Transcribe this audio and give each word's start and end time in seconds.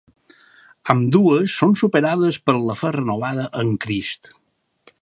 Ambdues 0.93 1.57
són 1.61 1.77
superades 1.83 2.41
per 2.47 2.57
la 2.63 2.79
fe 2.81 2.93
renovada 2.99 3.47
en 3.65 3.75
Crist. 3.87 4.35